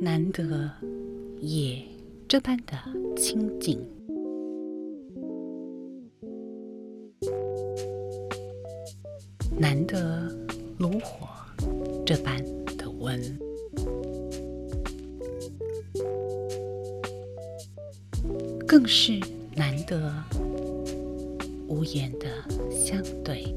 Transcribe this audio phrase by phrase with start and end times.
[0.00, 0.70] 难得
[1.40, 1.82] 夜
[2.26, 2.78] 这般的
[3.14, 3.78] 清静，
[9.58, 10.34] 难得
[10.78, 11.28] 炉火
[12.06, 12.42] 这般
[12.78, 13.20] 的温，
[18.66, 19.20] 更是
[19.54, 20.10] 难得
[21.68, 22.26] 无言的
[22.70, 23.54] 相对。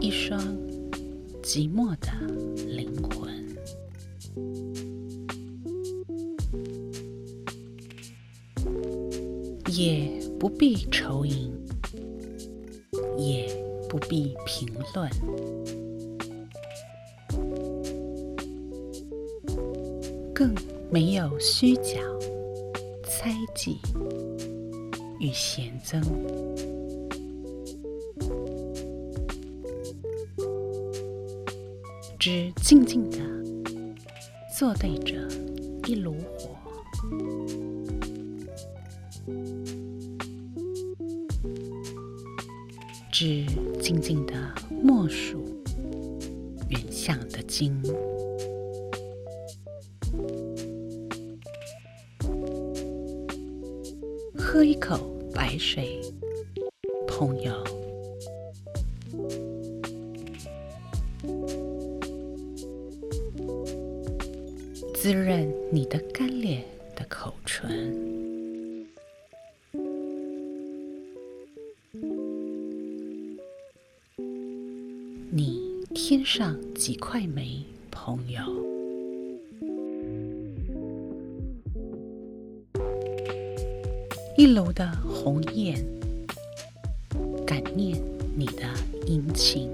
[0.00, 0.40] 一双
[1.42, 2.08] 寂寞的
[2.66, 3.28] 灵魂，
[9.72, 11.52] 也不必愁吟，
[13.18, 13.48] 也
[13.88, 15.10] 不必评论，
[20.34, 20.54] 更
[20.90, 22.00] 没有虚假、
[23.08, 23.78] 猜忌
[25.18, 26.04] 与嫌憎。
[32.18, 33.18] 只静静地
[34.56, 35.16] 坐对着
[35.86, 36.50] 一炉火，
[43.10, 43.46] 只
[43.80, 44.34] 静静地
[44.82, 45.42] 默数
[46.68, 47.80] 远向的经，
[54.50, 54.98] 喝一口
[55.34, 56.00] 白水，
[57.06, 57.52] 朋友。
[64.94, 66.64] 滋润你的干裂
[66.96, 67.94] 的口唇，
[75.30, 75.60] 你
[75.94, 78.40] 添上几块煤，朋友，
[84.38, 85.84] 一楼的红雁，
[87.44, 88.00] 感念
[88.36, 88.62] 你的
[89.04, 89.68] 殷勤。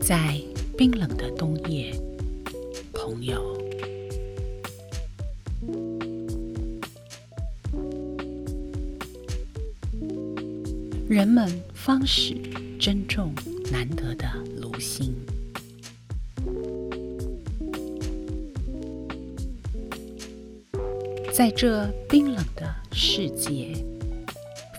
[0.00, 0.40] 在
[0.76, 1.94] 冰冷的冬夜，
[2.92, 3.56] 朋友，
[11.08, 12.34] 人们方始
[12.76, 13.32] 珍重
[13.70, 14.26] 难得的
[14.60, 15.14] 炉心，
[21.36, 23.74] 在这冰冷的世界，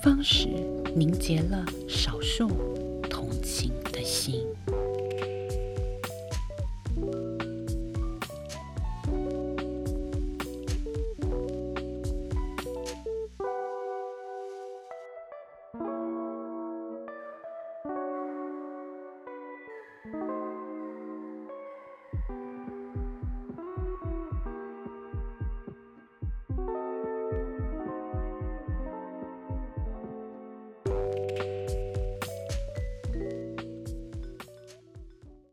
[0.04, 0.48] 方始
[0.96, 2.50] 凝结了少数。